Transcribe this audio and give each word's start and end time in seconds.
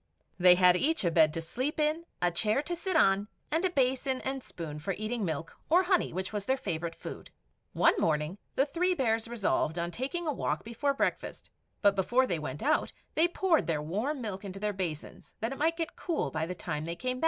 They 0.39 0.55
had 0.55 0.75
each 0.75 1.05
a 1.05 1.11
bed 1.11 1.31
to 1.35 1.41
sleep 1.41 1.79
in, 1.79 2.05
a 2.23 2.31
chair 2.31 2.63
to 2.63 2.75
sit 2.75 2.95
on, 2.95 3.27
and 3.51 3.63
a 3.63 3.69
basin 3.69 4.19
and 4.21 4.41
spoon 4.41 4.79
for 4.79 4.93
eating 4.93 5.23
milk 5.23 5.55
or 5.69 5.83
honey, 5.83 6.11
which 6.11 6.33
was 6.33 6.45
their 6.45 6.57
favourite 6.57 6.95
food. 6.95 7.29
One 7.73 7.93
morning 7.99 8.39
the 8.55 8.65
three 8.65 8.95
bears 8.95 9.27
resolved 9.27 9.77
on 9.77 9.91
taking 9.91 10.25
a 10.25 10.33
walk 10.33 10.63
before 10.63 10.95
breakfast; 10.95 11.51
but 11.83 11.95
before 11.95 12.25
they 12.25 12.39
went 12.39 12.63
out, 12.63 12.91
they 13.13 13.27
poured 13.27 13.67
their 13.67 13.79
warm 13.79 14.21
milk 14.21 14.43
into 14.43 14.59
their 14.59 14.73
basins, 14.73 15.35
that 15.39 15.51
it 15.51 15.59
might 15.59 15.77
get 15.77 15.95
cool 15.95 16.31
by 16.31 16.47
the 16.47 16.55
time 16.55 16.85
they 16.85 16.95
came 16.95 17.19
back. 17.19 17.19